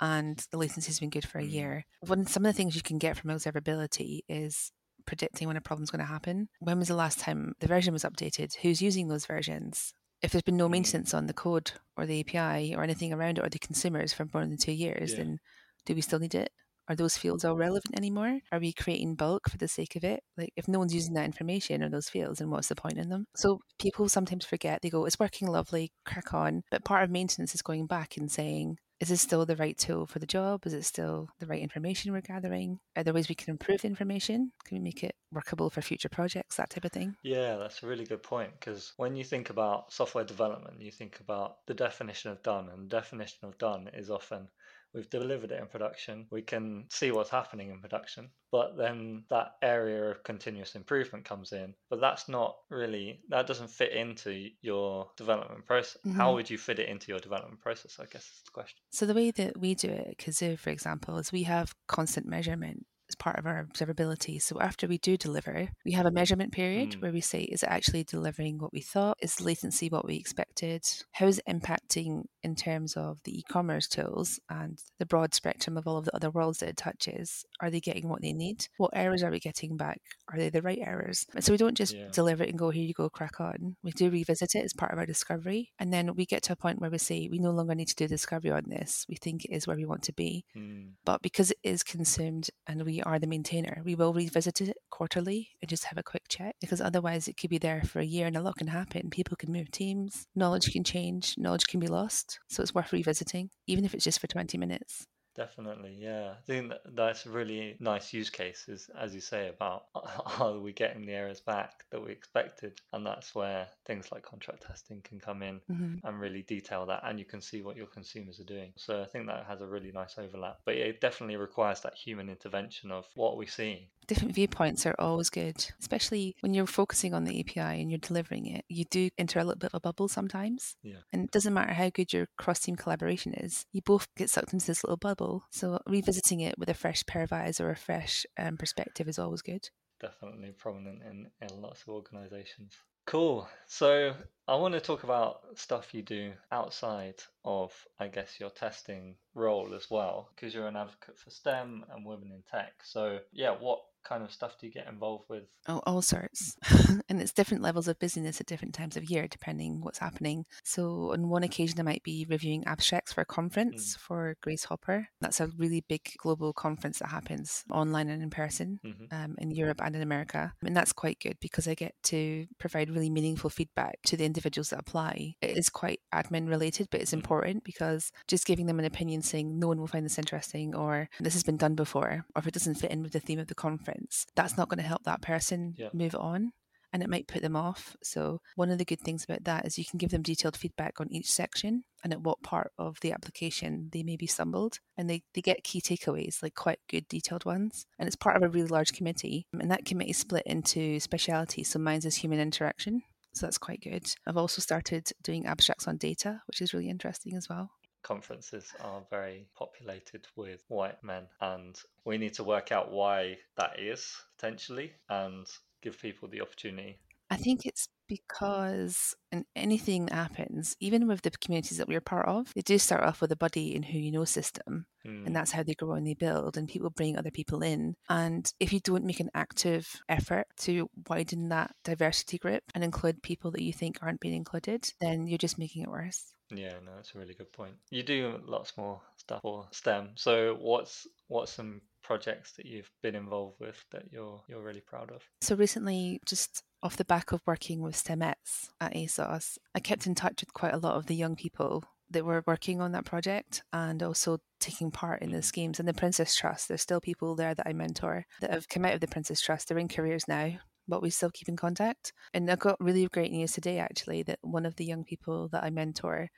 and 0.00 0.44
the 0.50 0.58
latency 0.58 0.88
has 0.88 1.00
been 1.00 1.10
good 1.10 1.26
for 1.26 1.38
a 1.38 1.42
mm. 1.42 1.52
year, 1.52 1.84
one 2.00 2.26
some 2.26 2.44
of 2.44 2.52
the 2.52 2.56
things 2.56 2.74
you 2.74 2.82
can 2.82 2.98
get 2.98 3.16
from 3.16 3.30
observability 3.30 4.20
is 4.28 4.72
predicting 5.06 5.46
when 5.46 5.56
a 5.56 5.60
problem's 5.60 5.90
going 5.90 6.00
to 6.00 6.12
happen. 6.12 6.48
When 6.60 6.78
was 6.78 6.88
the 6.88 6.94
last 6.94 7.20
time 7.20 7.54
the 7.60 7.66
version 7.66 7.92
was 7.92 8.04
updated? 8.04 8.56
Who's 8.56 8.82
using 8.82 9.08
those 9.08 9.26
versions? 9.26 9.92
If 10.22 10.32
there's 10.32 10.42
been 10.42 10.56
no 10.56 10.68
mm. 10.68 10.72
maintenance 10.72 11.14
on 11.14 11.26
the 11.26 11.34
code 11.34 11.72
or 11.96 12.06
the 12.06 12.20
API 12.20 12.74
or 12.74 12.82
anything 12.82 13.12
around 13.12 13.38
it 13.38 13.44
or 13.44 13.48
the 13.48 13.58
consumers 13.58 14.12
for 14.12 14.26
more 14.32 14.44
than 14.44 14.56
two 14.56 14.72
years, 14.72 15.12
yeah. 15.12 15.18
then 15.18 15.38
do 15.86 15.94
we 15.94 16.00
still 16.00 16.18
need 16.18 16.34
it? 16.34 16.50
Are 16.86 16.94
those 16.94 17.16
fields 17.16 17.44
all 17.44 17.56
relevant 17.56 17.96
anymore? 17.96 18.40
Are 18.52 18.58
we 18.58 18.72
creating 18.72 19.14
bulk 19.14 19.48
for 19.48 19.56
the 19.56 19.68
sake 19.68 19.96
of 19.96 20.04
it? 20.04 20.22
Like, 20.36 20.52
if 20.54 20.68
no 20.68 20.78
one's 20.78 20.94
using 20.94 21.14
that 21.14 21.24
information 21.24 21.82
or 21.82 21.88
those 21.88 22.10
fields, 22.10 22.40
then 22.40 22.50
what's 22.50 22.68
the 22.68 22.74
point 22.74 22.98
in 22.98 23.08
them? 23.08 23.24
So, 23.34 23.60
people 23.78 24.08
sometimes 24.08 24.44
forget, 24.44 24.82
they 24.82 24.90
go, 24.90 25.06
it's 25.06 25.18
working 25.18 25.48
lovely, 25.48 25.92
crack 26.04 26.34
on. 26.34 26.62
But 26.70 26.84
part 26.84 27.02
of 27.02 27.10
maintenance 27.10 27.54
is 27.54 27.62
going 27.62 27.86
back 27.86 28.18
and 28.18 28.30
saying, 28.30 28.76
is 29.00 29.08
this 29.08 29.22
still 29.22 29.44
the 29.44 29.56
right 29.56 29.76
tool 29.76 30.06
for 30.06 30.18
the 30.18 30.26
job? 30.26 30.66
Is 30.66 30.72
it 30.72 30.84
still 30.84 31.28
the 31.40 31.46
right 31.46 31.60
information 31.60 32.12
we're 32.12 32.20
gathering? 32.20 32.78
Are 32.96 33.02
there 33.02 33.12
ways 33.12 33.28
we 33.28 33.34
can 33.34 33.50
improve 33.50 33.82
the 33.82 33.88
information? 33.88 34.52
Can 34.64 34.76
we 34.76 34.82
make 34.82 35.02
it 35.02 35.14
workable 35.32 35.68
for 35.68 35.82
future 35.82 36.08
projects, 36.08 36.56
that 36.56 36.70
type 36.70 36.84
of 36.84 36.92
thing? 36.92 37.16
Yeah, 37.22 37.56
that's 37.56 37.82
a 37.82 37.86
really 37.86 38.04
good 38.04 38.22
point 38.22 38.52
because 38.58 38.92
when 38.96 39.16
you 39.16 39.24
think 39.24 39.50
about 39.50 39.92
software 39.92 40.24
development, 40.24 40.80
you 40.80 40.90
think 40.90 41.18
about 41.20 41.66
the 41.66 41.74
definition 41.74 42.30
of 42.30 42.42
done, 42.42 42.68
and 42.72 42.84
the 42.84 42.96
definition 42.96 43.40
of 43.42 43.58
done 43.58 43.90
is 43.92 44.10
often 44.10 44.48
we've 44.94 45.10
delivered 45.10 45.50
it 45.50 45.60
in 45.60 45.66
production, 45.66 46.26
we 46.30 46.42
can 46.42 46.84
see 46.90 47.10
what's 47.10 47.30
happening 47.30 47.70
in 47.70 47.80
production. 47.80 48.30
But 48.50 48.76
then 48.76 49.24
that 49.30 49.56
area 49.62 50.10
of 50.10 50.22
continuous 50.22 50.76
improvement 50.76 51.24
comes 51.24 51.52
in. 51.52 51.74
But 51.90 52.00
that's 52.00 52.28
not 52.28 52.56
really, 52.70 53.20
that 53.28 53.46
doesn't 53.46 53.70
fit 53.70 53.92
into 53.92 54.48
your 54.62 55.10
development 55.16 55.66
process. 55.66 55.98
Mm-hmm. 56.06 56.16
How 56.16 56.34
would 56.34 56.48
you 56.48 56.56
fit 56.56 56.78
it 56.78 56.88
into 56.88 57.08
your 57.08 57.18
development 57.18 57.60
process? 57.60 57.98
I 57.98 58.04
guess 58.04 58.22
is 58.22 58.42
the 58.44 58.52
question. 58.52 58.78
So, 58.90 59.06
the 59.06 59.14
way 59.14 59.32
that 59.32 59.58
we 59.58 59.74
do 59.74 59.88
it 59.88 60.06
at 60.08 60.18
Cazoo, 60.18 60.56
for 60.56 60.70
example, 60.70 61.18
is 61.18 61.32
we 61.32 61.42
have 61.42 61.74
constant 61.88 62.26
measurement 62.26 62.86
as 63.14 63.16
part 63.16 63.38
of 63.38 63.46
our 63.46 63.64
observability. 63.64 64.42
So 64.42 64.60
after 64.60 64.86
we 64.88 64.98
do 64.98 65.16
deliver, 65.16 65.68
we 65.84 65.92
have 65.92 66.06
a 66.06 66.10
measurement 66.10 66.52
period 66.52 66.90
mm. 66.90 67.02
where 67.02 67.12
we 67.12 67.20
say, 67.20 67.42
is 67.42 67.62
it 67.62 67.68
actually 67.68 68.04
delivering 68.04 68.58
what 68.58 68.72
we 68.72 68.80
thought? 68.80 69.18
Is 69.22 69.40
latency 69.40 69.88
what 69.88 70.06
we 70.06 70.16
expected? 70.16 70.84
How 71.12 71.26
is 71.26 71.38
it 71.38 71.46
impacting 71.46 72.24
in 72.42 72.56
terms 72.56 72.96
of 72.96 73.18
the 73.24 73.38
e-commerce 73.38 73.86
tools 73.88 74.40
and 74.50 74.82
the 74.98 75.06
broad 75.06 75.34
spectrum 75.34 75.76
of 75.76 75.86
all 75.86 75.96
of 75.96 76.04
the 76.04 76.16
other 76.16 76.30
worlds 76.30 76.58
that 76.58 76.70
it 76.70 76.76
touches? 76.76 77.44
Are 77.60 77.70
they 77.70 77.80
getting 77.80 78.08
what 78.08 78.22
they 78.22 78.32
need? 78.32 78.66
What 78.76 78.90
errors 78.94 79.22
are 79.22 79.30
we 79.30 79.38
getting 79.38 79.76
back? 79.76 80.00
Are 80.32 80.38
they 80.38 80.50
the 80.50 80.62
right 80.62 80.80
errors? 80.84 81.26
And 81.34 81.44
so 81.44 81.52
we 81.52 81.58
don't 81.58 81.76
just 81.76 81.94
yeah. 81.94 82.08
deliver 82.12 82.42
it 82.42 82.50
and 82.50 82.58
go, 82.58 82.70
here 82.70 82.84
you 82.84 82.94
go, 82.94 83.08
crack 83.08 83.40
on. 83.40 83.76
We 83.82 83.92
do 83.92 84.10
revisit 84.10 84.54
it 84.54 84.64
as 84.64 84.72
part 84.72 84.92
of 84.92 84.98
our 84.98 85.06
discovery. 85.06 85.70
And 85.78 85.92
then 85.92 86.14
we 86.16 86.26
get 86.26 86.42
to 86.44 86.52
a 86.52 86.56
point 86.56 86.80
where 86.80 86.90
we 86.90 86.98
say, 86.98 87.28
we 87.30 87.38
no 87.38 87.52
longer 87.52 87.74
need 87.74 87.88
to 87.88 87.94
do 87.94 88.08
discovery 88.08 88.50
on 88.50 88.64
this. 88.66 89.06
We 89.08 89.16
think 89.16 89.44
it 89.44 89.54
is 89.54 89.66
where 89.66 89.76
we 89.76 89.86
want 89.86 90.02
to 90.04 90.12
be. 90.12 90.44
Mm. 90.56 90.92
But 91.04 91.22
because 91.22 91.50
it 91.50 91.58
is 91.62 91.82
consumed 91.82 92.50
and 92.66 92.84
we 92.84 93.02
are 93.04 93.18
the 93.18 93.26
maintainer. 93.26 93.82
We 93.84 93.94
will 93.94 94.12
revisit 94.12 94.60
it 94.60 94.76
quarterly 94.90 95.50
and 95.60 95.68
just 95.68 95.84
have 95.84 95.98
a 95.98 96.02
quick 96.02 96.24
check 96.28 96.56
because 96.60 96.80
otherwise 96.80 97.28
it 97.28 97.36
could 97.36 97.50
be 97.50 97.58
there 97.58 97.82
for 97.82 98.00
a 98.00 98.04
year 98.04 98.26
and 98.26 98.36
a 98.36 98.42
lot 98.42 98.56
can 98.56 98.68
happen. 98.68 99.10
People 99.10 99.36
can 99.36 99.52
move 99.52 99.70
teams, 99.70 100.26
knowledge 100.34 100.72
can 100.72 100.84
change, 100.84 101.34
knowledge 101.38 101.66
can 101.66 101.80
be 101.80 101.86
lost. 101.86 102.40
So 102.48 102.62
it's 102.62 102.74
worth 102.74 102.92
revisiting, 102.92 103.50
even 103.66 103.84
if 103.84 103.94
it's 103.94 104.04
just 104.04 104.20
for 104.20 104.26
20 104.26 104.58
minutes. 104.58 105.06
Definitely, 105.34 105.96
yeah. 105.98 106.34
I 106.38 106.42
think 106.46 106.70
that 106.70 106.82
that's 106.94 107.26
a 107.26 107.30
really 107.30 107.76
nice 107.80 108.12
use 108.12 108.30
case, 108.30 108.66
is 108.68 108.90
as 108.98 109.14
you 109.14 109.20
say 109.20 109.48
about 109.48 109.84
are 110.40 110.58
we 110.58 110.72
getting 110.72 111.06
the 111.06 111.12
errors 111.12 111.40
back 111.40 111.84
that 111.90 112.04
we 112.04 112.10
expected, 112.10 112.80
and 112.92 113.06
that's 113.06 113.34
where 113.34 113.66
things 113.86 114.10
like 114.10 114.22
contract 114.22 114.66
testing 114.66 115.00
can 115.02 115.20
come 115.20 115.42
in 115.42 115.60
mm-hmm. 115.70 116.06
and 116.06 116.20
really 116.20 116.42
detail 116.42 116.86
that, 116.86 117.02
and 117.04 117.18
you 117.18 117.24
can 117.24 117.40
see 117.40 117.62
what 117.62 117.76
your 117.76 117.86
consumers 117.86 118.40
are 118.40 118.44
doing. 118.44 118.72
So 118.76 119.02
I 119.02 119.06
think 119.06 119.26
that 119.26 119.46
has 119.46 119.60
a 119.60 119.66
really 119.66 119.92
nice 119.92 120.16
overlap, 120.18 120.58
but 120.64 120.74
it 120.74 121.00
definitely 121.00 121.36
requires 121.36 121.80
that 121.80 121.94
human 121.94 122.28
intervention 122.28 122.90
of 122.90 123.06
what 123.14 123.36
we're 123.36 123.44
we 123.44 123.50
seeing 123.50 123.86
different 124.06 124.34
viewpoints 124.34 124.86
are 124.86 124.94
always 124.98 125.30
good, 125.30 125.56
especially 125.80 126.36
when 126.40 126.54
you're 126.54 126.66
focusing 126.66 127.14
on 127.14 127.24
the 127.24 127.40
API 127.40 127.80
and 127.80 127.90
you're 127.90 127.98
delivering 127.98 128.46
it. 128.46 128.64
You 128.68 128.84
do 128.84 129.10
enter 129.18 129.38
a 129.38 129.44
little 129.44 129.58
bit 129.58 129.70
of 129.72 129.74
a 129.74 129.80
bubble 129.80 130.08
sometimes. 130.08 130.76
Yeah. 130.82 130.98
And 131.12 131.24
it 131.24 131.30
doesn't 131.30 131.54
matter 131.54 131.72
how 131.72 131.90
good 131.90 132.12
your 132.12 132.26
cross 132.36 132.60
team 132.60 132.76
collaboration 132.76 133.34
is, 133.34 133.66
you 133.72 133.82
both 133.82 134.06
get 134.16 134.30
sucked 134.30 134.52
into 134.52 134.66
this 134.66 134.84
little 134.84 134.96
bubble. 134.96 135.23
So 135.50 135.78
revisiting 135.86 136.40
it 136.40 136.58
with 136.58 136.68
a 136.68 136.74
fresh 136.74 137.04
pair 137.06 137.22
of 137.22 137.32
eyes 137.32 137.60
or 137.60 137.70
a 137.70 137.76
fresh 137.76 138.26
um, 138.38 138.56
perspective 138.56 139.08
is 139.08 139.18
always 139.18 139.42
good. 139.42 139.68
definitely 140.00 140.52
prominent 140.58 141.00
in, 141.02 141.30
in 141.40 141.62
lots 141.62 141.82
of 141.82 141.88
organizations. 141.88 142.74
Cool. 143.06 143.46
So 143.66 144.14
I 144.48 144.54
want 144.56 144.74
to 144.74 144.80
talk 144.80 145.04
about 145.04 145.40
stuff 145.56 145.92
you 145.92 146.02
do 146.02 146.32
outside 146.50 147.16
of, 147.44 147.72
I 148.00 148.08
guess, 148.08 148.40
your 148.40 148.50
testing 148.50 149.16
role 149.34 149.74
as 149.74 149.90
well, 149.90 150.30
because 150.34 150.54
you're 150.54 150.68
an 150.68 150.76
advocate 150.76 151.18
for 151.18 151.30
STEM 151.30 151.84
and 151.90 152.06
women 152.06 152.30
in 152.32 152.42
tech. 152.50 152.72
So, 152.82 153.18
yeah, 153.32 153.50
what 153.50 153.80
kind 154.04 154.22
of 154.22 154.32
stuff 154.32 154.58
do 154.58 154.66
you 154.66 154.72
get 154.72 154.88
involved 154.88 155.24
with? 155.28 155.44
Oh, 155.66 155.80
all 155.86 156.02
sorts. 156.02 156.56
and 157.08 157.20
it's 157.20 157.32
different 157.32 157.62
levels 157.62 157.88
of 157.88 157.98
busyness 157.98 158.40
at 158.40 158.46
different 158.46 158.74
times 158.74 158.96
of 158.96 159.10
year, 159.10 159.26
depending 159.28 159.80
what's 159.80 159.98
happening. 159.98 160.44
So 160.62 161.12
on 161.12 161.28
one 161.28 161.42
occasion, 161.42 161.80
I 161.80 161.82
might 161.82 162.02
be 162.02 162.26
reviewing 162.28 162.64
abstracts 162.66 163.12
for 163.12 163.22
a 163.22 163.26
conference 163.26 163.96
mm. 163.96 164.00
for 164.00 164.36
Grace 164.42 164.64
Hopper. 164.64 165.08
That's 165.20 165.40
a 165.40 165.48
really 165.56 165.84
big 165.88 166.02
global 166.18 166.52
conference 166.52 166.98
that 166.98 167.08
happens 167.08 167.64
online 167.70 168.08
and 168.08 168.22
in 168.22 168.30
person 168.30 168.80
mm-hmm. 168.84 169.04
um, 169.10 169.36
in 169.38 169.50
Europe 169.50 169.80
and 169.82 169.96
in 169.96 170.02
America. 170.02 170.52
And 170.64 170.76
that's 170.76 170.92
quite 170.92 171.18
good 171.20 171.38
because 171.40 171.66
I 171.66 171.74
get 171.74 171.94
to 172.04 172.46
provide 172.58 172.90
really 172.90 173.10
meaningful 173.10 173.50
feedback 173.50 173.98
to 174.06 174.16
the 174.16 174.24
individuals 174.24 174.70
that 174.70 174.80
apply. 174.80 175.34
It 175.40 175.56
is 175.56 175.68
quite 175.70 176.00
admin 176.14 176.48
related, 176.48 176.88
but 176.90 177.00
it's 177.00 177.10
mm-hmm. 177.10 177.18
important 177.18 177.64
because 177.64 178.12
just 178.28 178.46
giving 178.46 178.66
them 178.66 178.78
an 178.78 178.84
opinion 178.84 179.22
saying 179.22 179.58
no 179.58 179.68
one 179.68 179.80
will 179.80 179.86
find 179.86 180.04
this 180.04 180.18
interesting 180.18 180.74
or 180.74 181.08
this 181.20 181.32
has 181.32 181.42
been 181.42 181.56
done 181.56 181.74
before 181.74 182.24
or 182.34 182.40
if 182.40 182.46
it 182.46 182.54
doesn't 182.54 182.74
fit 182.74 182.90
in 182.90 183.02
with 183.02 183.12
the 183.12 183.20
theme 183.20 183.38
of 183.38 183.46
the 183.46 183.54
conference 183.54 183.93
that's 184.34 184.56
not 184.56 184.68
going 184.68 184.78
to 184.78 184.88
help 184.88 185.04
that 185.04 185.22
person 185.22 185.74
yeah. 185.76 185.88
move 185.92 186.14
on 186.14 186.52
and 186.94 187.02
it 187.02 187.10
might 187.10 187.26
put 187.26 187.42
them 187.42 187.56
off. 187.56 187.96
So, 188.04 188.40
one 188.54 188.70
of 188.70 188.78
the 188.78 188.84
good 188.84 189.00
things 189.00 189.24
about 189.24 189.42
that 189.44 189.66
is 189.66 189.76
you 189.76 189.84
can 189.84 189.98
give 189.98 190.10
them 190.10 190.22
detailed 190.22 190.56
feedback 190.56 191.00
on 191.00 191.12
each 191.12 191.28
section 191.28 191.82
and 192.04 192.12
at 192.12 192.20
what 192.20 192.40
part 192.42 192.70
of 192.78 193.00
the 193.00 193.10
application 193.10 193.90
they 193.92 194.04
may 194.04 194.14
be 194.14 194.28
stumbled. 194.28 194.78
And 194.96 195.10
they, 195.10 195.24
they 195.34 195.40
get 195.40 195.64
key 195.64 195.80
takeaways, 195.80 196.40
like 196.40 196.54
quite 196.54 196.78
good 196.88 197.08
detailed 197.08 197.44
ones. 197.44 197.84
And 197.98 198.06
it's 198.06 198.14
part 198.14 198.36
of 198.36 198.44
a 198.44 198.48
really 198.48 198.68
large 198.68 198.92
committee. 198.92 199.48
And 199.58 199.72
that 199.72 199.84
committee 199.84 200.12
is 200.12 200.18
split 200.18 200.44
into 200.46 201.00
specialities. 201.00 201.68
So, 201.68 201.80
mine's 201.80 202.06
is 202.06 202.14
human 202.14 202.38
interaction. 202.38 203.02
So, 203.32 203.46
that's 203.46 203.58
quite 203.58 203.82
good. 203.82 204.06
I've 204.24 204.36
also 204.36 204.62
started 204.62 205.10
doing 205.20 205.46
abstracts 205.46 205.88
on 205.88 205.96
data, 205.96 206.42
which 206.46 206.62
is 206.62 206.72
really 206.72 206.88
interesting 206.88 207.34
as 207.34 207.48
well 207.48 207.72
conferences 208.04 208.72
are 208.80 209.02
very 209.10 209.48
populated 209.56 210.26
with 210.36 210.62
white 210.68 211.02
men, 211.02 211.26
and 211.40 211.76
we 212.04 212.18
need 212.18 212.34
to 212.34 212.44
work 212.44 212.70
out 212.70 212.92
why 212.92 213.38
that 213.56 213.80
is 213.80 214.14
potentially 214.36 214.92
and 215.08 215.46
give 215.82 216.00
people 216.00 216.28
the 216.28 216.40
opportunity. 216.40 216.98
I 217.30 217.36
think 217.36 217.66
it's 217.66 217.88
because 218.06 219.14
in 219.32 219.44
anything 219.56 220.06
that 220.06 220.14
happens, 220.14 220.76
even 220.78 221.08
with 221.08 221.22
the 221.22 221.30
communities 221.30 221.78
that 221.78 221.88
we're 221.88 222.00
part 222.00 222.28
of, 222.28 222.52
they 222.54 222.60
do 222.60 222.78
start 222.78 223.02
off 223.02 223.20
with 223.20 223.32
a 223.32 223.36
buddy 223.36 223.74
and 223.74 223.84
who 223.84 223.98
you 223.98 224.12
know 224.12 224.24
system. 224.24 224.86
Mm. 225.06 225.26
And 225.26 225.36
that's 225.36 225.52
how 225.52 225.62
they 225.62 225.74
grow 225.74 225.94
and 225.94 226.06
they 226.06 226.14
build, 226.14 226.56
and 226.56 226.68
people 226.68 226.90
bring 226.90 227.16
other 227.16 227.30
people 227.30 227.62
in. 227.62 227.96
And 228.08 228.50
if 228.60 228.72
you 228.72 228.80
don't 228.80 229.04
make 229.04 229.20
an 229.20 229.30
active 229.34 230.02
effort 230.08 230.46
to 230.58 230.88
widen 231.08 231.48
that 231.48 231.74
diversity 231.82 232.38
group 232.38 232.62
and 232.74 232.84
include 232.84 233.22
people 233.22 233.50
that 233.52 233.62
you 233.62 233.72
think 233.72 233.98
aren't 234.00 234.20
being 234.20 234.34
included, 234.34 234.92
then 235.00 235.26
you're 235.26 235.38
just 235.38 235.58
making 235.58 235.82
it 235.82 235.90
worse. 235.90 236.33
Yeah, 236.50 236.74
no, 236.84 236.92
that's 236.96 237.14
a 237.14 237.18
really 237.18 237.34
good 237.34 237.52
point. 237.52 237.74
You 237.90 238.02
do 238.02 238.40
lots 238.46 238.76
more 238.76 239.00
stuff 239.16 239.40
for 239.42 239.66
STEM. 239.72 240.10
So 240.16 240.56
what's 240.60 241.06
what's 241.28 241.52
some 241.52 241.80
projects 242.02 242.52
that 242.52 242.66
you've 242.66 242.90
been 243.02 243.14
involved 243.14 243.56
with 243.60 243.82
that 243.92 244.04
you're 244.12 244.42
you're 244.48 244.62
really 244.62 244.82
proud 244.82 245.10
of? 245.10 245.22
So 245.40 245.56
recently, 245.56 246.20
just 246.26 246.62
off 246.82 246.96
the 246.96 247.04
back 247.04 247.32
of 247.32 247.40
working 247.46 247.80
with 247.80 247.96
STEMettes 247.96 248.68
at 248.80 248.94
ASOS, 248.94 249.56
I 249.74 249.80
kept 249.80 250.06
in 250.06 250.14
touch 250.14 250.42
with 250.42 250.52
quite 250.52 250.74
a 250.74 250.78
lot 250.78 250.96
of 250.96 251.06
the 251.06 251.16
young 251.16 251.34
people 251.34 251.84
that 252.10 252.24
were 252.24 252.44
working 252.46 252.80
on 252.80 252.92
that 252.92 253.06
project 253.06 253.62
and 253.72 254.02
also 254.02 254.38
taking 254.60 254.90
part 254.90 255.22
in 255.22 255.30
the 255.30 255.38
mm-hmm. 255.38 255.42
schemes. 255.42 255.78
And 255.78 255.88
the 255.88 255.94
Prince's 255.94 256.34
Trust, 256.34 256.68
there's 256.68 256.82
still 256.82 257.00
people 257.00 257.34
there 257.34 257.54
that 257.54 257.66
I 257.66 257.72
mentor 257.72 258.26
that 258.40 258.50
have 258.50 258.68
come 258.68 258.84
out 258.84 258.94
of 258.94 259.00
the 259.00 259.08
Prince's 259.08 259.40
Trust. 259.40 259.68
They're 259.68 259.78
in 259.78 259.88
careers 259.88 260.28
now, 260.28 260.58
but 260.86 261.02
we 261.02 261.10
still 261.10 261.30
keep 261.30 261.48
in 261.48 261.56
contact. 261.56 262.12
And 262.32 262.50
I 262.50 262.56
got 262.56 262.80
really 262.80 263.06
great 263.06 263.32
news 263.32 263.52
today, 263.52 263.78
actually, 263.78 264.22
that 264.24 264.38
one 264.42 264.66
of 264.66 264.76
the 264.76 264.84
young 264.84 265.04
people 265.04 265.48
that 265.48 265.64
I 265.64 265.70
mentor, 265.70 266.30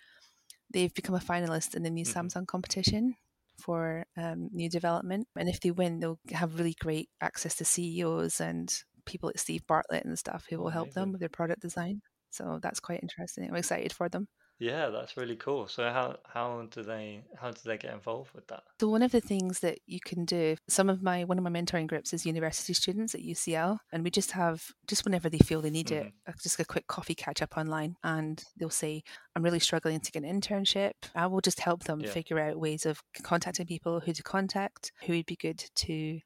they've 0.70 0.94
become 0.94 1.14
a 1.14 1.20
finalist 1.20 1.74
in 1.74 1.82
the 1.82 1.90
new 1.90 2.04
mm-hmm. 2.04 2.26
Samsung 2.26 2.46
competition 2.46 3.14
for 3.58 4.04
um, 4.16 4.48
new 4.52 4.68
development. 4.68 5.28
And 5.36 5.48
if 5.48 5.60
they 5.60 5.70
win, 5.70 6.00
they'll 6.00 6.20
have 6.32 6.58
really 6.58 6.74
great 6.78 7.08
access 7.20 7.54
to 7.56 7.64
CEOs 7.64 8.40
and 8.40 8.72
people 9.06 9.28
like 9.28 9.38
Steve 9.38 9.66
Bartlett 9.66 10.04
and 10.04 10.18
stuff 10.18 10.46
who 10.50 10.58
will 10.58 10.70
help 10.70 10.92
them 10.92 11.12
with 11.12 11.20
their 11.20 11.28
product 11.28 11.62
design. 11.62 12.02
So 12.30 12.58
that's 12.62 12.80
quite 12.80 13.02
interesting. 13.02 13.48
I'm 13.48 13.56
excited 13.56 13.92
for 13.92 14.08
them. 14.08 14.28
Yeah, 14.58 14.88
that's 14.88 15.16
really 15.16 15.36
cool. 15.36 15.68
So 15.68 15.84
how 15.84 16.16
how 16.24 16.66
do 16.70 16.82
they 16.82 17.24
how 17.38 17.50
do 17.50 17.60
they 17.64 17.76
get 17.76 17.92
involved 17.92 18.32
with 18.34 18.46
that? 18.48 18.62
So 18.80 18.88
one 18.88 19.02
of 19.02 19.12
the 19.12 19.20
things 19.20 19.60
that 19.60 19.78
you 19.86 20.00
can 20.00 20.24
do, 20.24 20.56
some 20.68 20.88
of 20.88 21.02
my 21.02 21.24
one 21.24 21.38
of 21.38 21.44
my 21.44 21.50
mentoring 21.50 21.86
groups 21.86 22.12
is 22.12 22.24
university 22.24 22.72
students 22.72 23.14
at 23.14 23.20
UCL, 23.20 23.78
and 23.92 24.02
we 24.02 24.10
just 24.10 24.32
have 24.32 24.64
just 24.86 25.04
whenever 25.04 25.28
they 25.28 25.38
feel 25.38 25.60
they 25.60 25.70
need 25.70 25.88
mm-hmm. 25.88 26.08
it, 26.08 26.34
just 26.42 26.58
a 26.58 26.64
quick 26.64 26.86
coffee 26.86 27.14
catch 27.14 27.42
up 27.42 27.56
online, 27.56 27.96
and 28.02 28.42
they'll 28.56 28.70
say, 28.70 29.02
"I'm 29.34 29.42
really 29.42 29.60
struggling 29.60 30.00
to 30.00 30.12
get 30.12 30.24
an 30.24 30.40
internship." 30.40 30.92
I 31.14 31.26
will 31.26 31.42
just 31.42 31.60
help 31.60 31.84
them 31.84 32.00
yeah. 32.00 32.10
figure 32.10 32.38
out 32.38 32.58
ways 32.58 32.86
of 32.86 33.02
contacting 33.22 33.66
people 33.66 34.00
who 34.00 34.12
to 34.12 34.22
contact, 34.22 34.92
who 35.02 35.14
would 35.14 35.26
be 35.26 35.36
good 35.36 35.62
to 35.74 36.20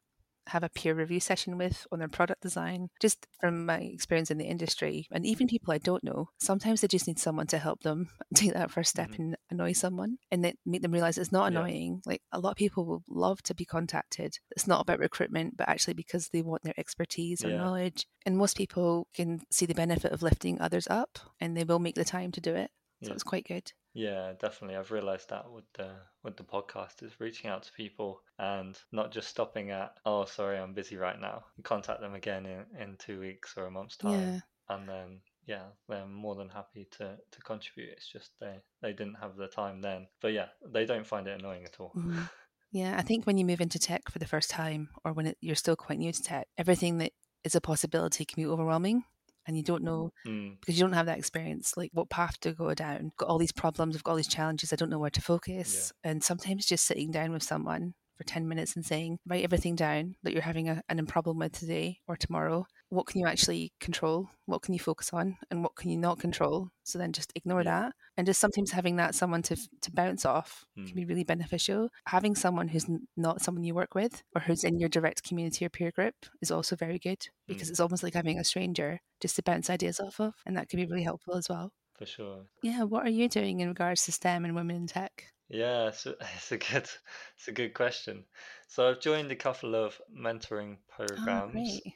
have 0.51 0.63
a 0.63 0.69
peer 0.69 0.95
review 0.95 1.21
session 1.21 1.57
with 1.57 1.87
on 1.93 1.99
their 1.99 2.09
product 2.09 2.43
design. 2.43 2.89
Just 3.01 3.27
from 3.41 3.67
my 3.67 3.79
experience 3.79 4.31
in 4.31 4.39
the 4.39 4.45
industry, 4.45 5.07
and 5.11 5.25
even 5.25 5.47
people 5.47 5.73
I 5.73 5.79
don't 5.79 6.05
know, 6.05 6.29
sometimes 6.39 6.81
they 6.81 6.89
just 6.89 7.07
need 7.07 7.19
someone 7.19 7.47
to 7.49 7.59
help 7.59 7.83
them 7.83 8.09
take 8.35 8.53
that 8.55 8.71
first 8.71 8.91
step 8.91 9.11
mm-hmm. 9.11 9.23
and 9.23 9.37
annoy 9.51 9.73
someone 9.73 10.19
and 10.31 10.45
then 10.45 10.55
make 10.67 10.83
them 10.83 10.93
realize 10.93 11.19
it's 11.19 11.33
not 11.33 11.49
annoying. 11.49 12.01
Yeah. 12.05 12.11
Like 12.11 12.23
a 12.33 12.41
lot 12.41 12.51
of 12.51 12.57
people 12.57 12.85
will 12.85 13.03
love 13.09 13.43
to 13.45 13.55
be 13.55 13.65
contacted. 13.65 14.39
It's 14.51 14.67
not 14.67 14.83
about 14.83 14.99
recruitment, 14.99 15.57
but 15.57 15.69
actually 15.69 15.95
because 15.95 16.29
they 16.29 16.43
want 16.43 16.63
their 16.63 16.79
expertise 16.79 17.45
or 17.45 17.51
yeah. 17.51 17.59
knowledge. 17.59 18.07
And 18.27 18.37
most 18.37 18.57
people 18.57 19.07
can 19.15 19.41
see 19.51 19.67
the 19.67 19.75
benefit 19.75 20.13
of 20.13 20.23
lifting 20.23 20.61
others 20.61 20.87
up 20.89 21.19
and 21.41 21.57
they 21.57 21.65
will 21.65 21.79
make 21.79 21.95
the 21.95 22.05
time 22.05 22.33
to 22.33 22.41
do 22.41 22.55
it. 22.55 22.71
So 23.03 23.09
yeah. 23.09 23.15
it's 23.15 23.23
quite 23.23 23.47
good. 23.47 23.73
Yeah, 23.95 24.35
definitely. 24.39 24.77
I've 24.77 24.91
realized 24.91 25.31
that 25.31 25.51
with 25.51 25.65
the 25.75 25.91
with 26.23 26.37
the 26.37 26.45
podcast 26.45 27.03
is 27.03 27.19
reaching 27.19 27.51
out 27.51 27.65
to 27.65 27.73
people 27.73 28.21
and 28.39 28.79
not 28.93 29.11
just 29.11 29.29
stopping 29.29 29.71
at, 29.71 29.97
oh, 30.05 30.27
sorry, 30.27 30.59
I'm 30.59 30.75
busy 30.75 30.97
right 30.97 31.21
now. 31.21 31.45
Contact 31.65 32.01
them 32.01 32.15
again 32.15 32.47
in, 32.47 32.65
in 32.81 32.97
two 32.99 33.19
weeks 33.19 33.55
or 33.57 33.67
a 33.67 33.71
month's 33.71 33.97
time, 33.97 34.21
yeah. 34.21 34.41
and 34.69 34.89
then 34.89 35.21
yeah, 35.47 35.65
they're 35.89 36.07
more 36.07 36.37
than 36.37 36.49
happy 36.49 36.87
to 36.99 37.17
to 37.31 37.41
contribute. 37.43 37.93
It's 37.93 38.11
just 38.11 38.31
they 38.39 38.61
they 38.83 38.93
didn't 38.93 39.19
have 39.21 39.37
the 39.37 39.49
time 39.49 39.81
then, 39.81 40.07
but 40.21 40.33
yeah, 40.33 40.49
they 40.73 40.85
don't 40.85 41.07
find 41.07 41.27
it 41.27 41.41
annoying 41.41 41.65
at 41.65 41.81
all. 41.81 41.93
Mm-hmm. 41.97 42.23
Yeah, 42.73 42.97
I 42.97 43.03
think 43.03 43.27
when 43.27 43.37
you 43.37 43.45
move 43.45 43.61
into 43.61 43.81
tech 43.81 44.09
for 44.09 44.21
the 44.21 44.29
first 44.29 44.49
time, 44.49 44.91
or 45.05 45.13
when 45.13 45.27
it, 45.27 45.37
you're 45.41 45.57
still 45.57 45.75
quite 45.75 45.99
new 45.99 46.13
to 46.13 46.23
tech, 46.23 46.47
everything 46.57 46.99
that 46.99 47.11
is 47.43 47.57
a 47.57 47.61
possibility 47.61 48.25
can 48.25 48.41
be 48.41 48.49
overwhelming 48.49 49.03
and 49.51 49.57
you 49.57 49.65
don't 49.65 49.83
know 49.83 50.13
mm. 50.25 50.55
because 50.61 50.79
you 50.79 50.85
don't 50.85 50.93
have 50.93 51.07
that 51.07 51.19
experience 51.19 51.77
like 51.77 51.91
what 51.93 52.09
path 52.09 52.39
to 52.39 52.53
go 52.53 52.73
down 52.73 53.11
got 53.17 53.29
all 53.29 53.37
these 53.37 53.51
problems 53.51 53.97
i've 53.97 54.05
got 54.05 54.13
all 54.13 54.17
these 54.17 54.29
challenges 54.29 54.73
i 54.73 54.77
don't 54.77 54.91
know 54.91 54.99
where 54.99 55.11
to 55.11 55.21
focus 55.21 55.93
yeah. 56.05 56.13
and 56.13 56.23
sometimes 56.23 56.65
just 56.65 56.87
sitting 56.87 57.11
down 57.11 57.33
with 57.33 57.43
someone 57.43 57.93
for 58.17 58.23
10 58.23 58.47
minutes 58.47 58.77
and 58.77 58.87
saying 58.87 59.19
write 59.27 59.43
everything 59.43 59.75
down 59.75 60.15
that 60.23 60.33
you're 60.33 60.43
having 60.43 60.69
a, 60.69 60.81
an 60.89 61.05
problem 61.05 61.39
with 61.39 61.51
today 61.51 61.99
or 62.07 62.17
tomorrow 62.17 62.65
what 62.91 63.07
can 63.07 63.21
you 63.21 63.27
actually 63.27 63.73
control? 63.81 64.29
What 64.47 64.63
can 64.63 64.75
you 64.75 64.81
focus 64.81 65.11
on 65.13 65.39
and 65.51 65.63
what 65.63 65.77
can 65.77 65.91
you 65.91 65.97
not 65.97 66.19
control? 66.19 66.71
So 66.83 66.99
then 66.99 67.13
just 67.13 67.33
ignore 67.37 67.63
that. 67.65 67.93
And 68.17 68.27
just 68.27 68.41
sometimes 68.41 68.73
having 68.73 68.97
that 68.97 69.15
someone 69.15 69.43
to 69.43 69.57
to 69.57 69.93
bounce 69.93 70.27
off 70.27 70.65
mm. 70.79 70.87
can 70.87 70.97
be 70.97 71.05
really 71.05 71.25
beneficial. 71.25 71.89
Having 72.07 72.35
someone 72.35 72.69
who's 72.69 72.87
not 73.17 73.41
someone 73.41 73.65
you 73.65 73.75
work 73.75 73.95
with 73.95 74.23
or 74.35 74.43
who's 74.43 74.65
in 74.65 74.79
your 74.79 74.89
direct 74.89 75.23
community 75.23 75.65
or 75.65 75.71
peer 75.71 75.93
group 75.93 76.15
is 76.43 76.51
also 76.51 76.75
very 76.75 76.99
good 76.99 77.29
because 77.47 77.69
mm. 77.69 77.71
it's 77.71 77.81
almost 77.81 78.03
like 78.03 78.15
having 78.15 78.39
a 78.39 78.45
stranger 78.45 79.01
just 79.21 79.37
to 79.37 79.43
bounce 79.43 79.71
ideas 79.71 80.01
off 80.01 80.21
of 80.21 80.35
and 80.45 80.57
that 80.57 80.69
can 80.69 80.79
be 80.79 80.87
really 80.87 81.05
helpful 81.05 81.37
as 81.37 81.49
well. 81.49 81.73
For 81.97 82.07
sure. 82.07 82.47
Yeah 82.63 82.83
what 82.83 83.07
are 83.07 83.11
you 83.11 83.29
doing 83.29 83.61
in 83.61 83.69
regards 83.69 84.05
to 84.07 84.13
stem 84.13 84.45
and 84.45 84.55
women 84.57 84.77
in 84.77 84.87
tech? 84.89 85.27
Yeah, 85.49 85.89
it's 85.89 86.07
a, 86.07 86.11
it's 86.37 86.53
a 86.53 86.59
good 86.59 86.89
it's 87.37 87.49
a 87.49 87.53
good 87.53 87.75
question. 87.75 88.25
So 88.69 88.89
I've 88.89 89.01
joined 89.01 89.31
a 89.33 89.37
couple 89.37 89.75
of 89.75 90.01
mentoring 90.17 90.77
oh, 90.99 91.05
programs. 91.05 91.81
Oh, 91.87 91.91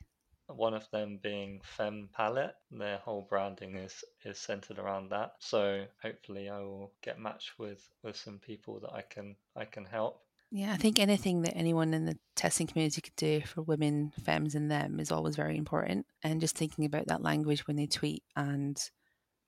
one 0.48 0.74
of 0.74 0.88
them 0.90 1.18
being 1.22 1.60
Femme 1.64 2.08
Palette. 2.14 2.54
Their 2.70 2.98
whole 2.98 3.26
branding 3.28 3.76
is 3.76 4.04
is 4.24 4.38
centered 4.38 4.78
around 4.78 5.10
that. 5.10 5.34
So 5.38 5.86
hopefully 6.02 6.48
I 6.48 6.58
will 6.60 6.92
get 7.02 7.18
matched 7.18 7.58
with 7.58 7.88
with 8.02 8.16
some 8.16 8.38
people 8.38 8.80
that 8.80 8.92
I 8.92 9.02
can 9.02 9.36
I 9.56 9.64
can 9.64 9.84
help. 9.84 10.20
Yeah, 10.50 10.72
I 10.72 10.76
think 10.76 11.00
anything 11.00 11.42
that 11.42 11.56
anyone 11.56 11.94
in 11.94 12.04
the 12.04 12.16
testing 12.36 12.68
community 12.68 13.00
could 13.00 13.16
do 13.16 13.40
for 13.40 13.62
women, 13.62 14.12
femmes, 14.22 14.54
and 14.54 14.70
them 14.70 15.00
is 15.00 15.10
always 15.10 15.34
very 15.34 15.56
important. 15.56 16.06
And 16.22 16.40
just 16.40 16.56
thinking 16.56 16.84
about 16.84 17.08
that 17.08 17.22
language 17.22 17.66
when 17.66 17.76
they 17.76 17.86
tweet 17.86 18.22
and 18.36 18.78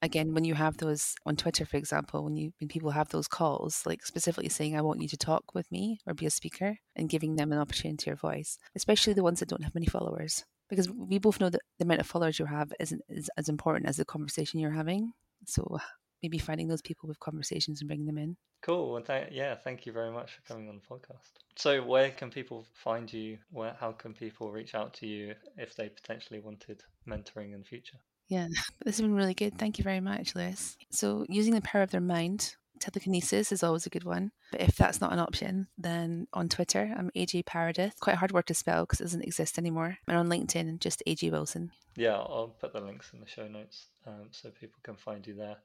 again 0.03 0.35
when 0.35 0.45
you 0.45 0.55
have 0.55 0.76
those 0.76 1.15
on 1.25 1.37
twitter 1.37 1.65
for 1.65 1.79
example 1.79 2.23
when 2.23 2.37
you 2.37 2.53
when 2.61 2.69
people 2.69 2.91
have 2.91 3.09
those 3.09 3.26
calls 3.26 3.83
like 3.87 4.05
specifically 4.05 4.49
saying 4.49 4.76
i 4.76 4.81
want 4.83 5.00
you 5.00 5.09
to 5.09 5.17
talk 5.17 5.55
with 5.55 5.71
me 5.73 5.99
or 6.07 6.12
be 6.12 6.26
a 6.26 6.31
speaker 6.31 6.76
and 6.95 7.09
giving 7.09 7.37
them 7.37 7.50
an 7.50 7.59
opportunity 7.59 8.11
your 8.11 8.17
voice 8.17 8.59
especially 8.75 9.15
the 9.15 9.23
ones 9.23 9.41
that 9.41 9.49
don't 9.49 9.65
have 9.65 9.75
many 9.75 9.87
followers 9.87 10.45
because 10.68 10.90
we 10.90 11.18
both 11.18 11.40
know 11.40 11.50
that 11.50 11.61
the 11.78 11.85
amount 11.85 12.00
of 12.00 12.06
followers 12.06 12.38
you 12.38 12.46
have 12.46 12.73
isn't 12.80 13.02
is 13.08 13.30
as 13.37 13.49
important 13.49 13.88
as 13.88 13.96
the 13.96 14.04
conversation 14.04 14.61
you're 14.61 14.70
having. 14.70 15.12
So 15.46 15.78
maybe 16.23 16.38
finding 16.38 16.68
those 16.68 16.82
people 16.82 17.08
with 17.08 17.20
conversations 17.20 17.80
and 17.80 17.88
bringing 17.88 18.06
them 18.06 18.18
in. 18.18 18.37
Cool. 18.62 18.92
Well, 18.92 19.02
th- 19.02 19.28
yeah, 19.30 19.54
thank 19.54 19.87
you 19.87 19.92
very 19.92 20.11
much 20.11 20.32
for 20.32 20.42
coming 20.42 20.68
on 20.68 20.76
the 20.80 20.94
podcast. 20.94 21.30
So, 21.56 21.82
where 21.82 22.11
can 22.11 22.30
people 22.30 22.66
find 22.75 23.12
you? 23.12 23.38
Where, 23.50 23.76
how 23.78 23.92
can 23.92 24.12
people 24.12 24.50
reach 24.50 24.75
out 24.75 24.94
to 24.94 25.06
you 25.06 25.35
if 25.56 25.76
they 25.76 25.88
potentially 25.88 26.40
wanted 26.40 26.82
mentoring 27.08 27.52
in 27.52 27.61
the 27.61 27.64
future? 27.64 27.99
Yeah, 28.28 28.49
this 28.85 28.96
has 28.96 29.02
been 29.02 29.14
really 29.14 29.35
good. 29.35 29.56
Thank 29.56 29.78
you 29.78 29.85
very 29.85 30.00
much, 30.00 30.35
Lewis. 30.35 30.76
So, 30.90 31.25
using 31.28 31.54
the 31.54 31.61
power 31.61 31.82
of 31.82 31.90
their 31.90 32.00
mind, 32.00 32.56
telekinesis 32.80 33.52
is 33.52 33.62
always 33.62 33.87
a 33.87 33.90
good 33.90 34.04
one. 34.04 34.33
But 34.52 34.61
if 34.62 34.76
that's 34.76 35.00
not 35.00 35.12
an 35.12 35.18
option, 35.18 35.68
then 35.76 36.28
on 36.33 36.49
Twitter, 36.49 36.95
I'm 36.97 37.11
AJ 37.16 37.45
Paradith. 37.45 37.99
Quite 38.00 38.14
a 38.14 38.18
hard 38.18 38.33
word 38.33 38.47
to 38.47 38.54
spell 38.54 38.85
because 38.85 39.00
it 39.00 39.04
doesn't 39.04 39.25
exist 39.25 39.59
anymore. 39.59 39.99
And 40.06 40.16
on 40.16 40.28
LinkedIn, 40.28 40.80
just 40.80 41.02
AJ 41.06 41.33
Wilson. 41.33 41.73
Yeah, 41.97 42.16
I'll 42.16 42.54
put 42.61 42.73
the 42.73 42.80
links 42.80 43.11
in 43.12 43.21
the 43.21 43.26
show 43.26 43.49
notes 43.49 43.87
um, 44.06 44.28
so 44.30 44.50
people 44.50 44.78
can 44.83 44.97
find 44.97 45.26
you 45.26 45.35
there. 45.35 45.56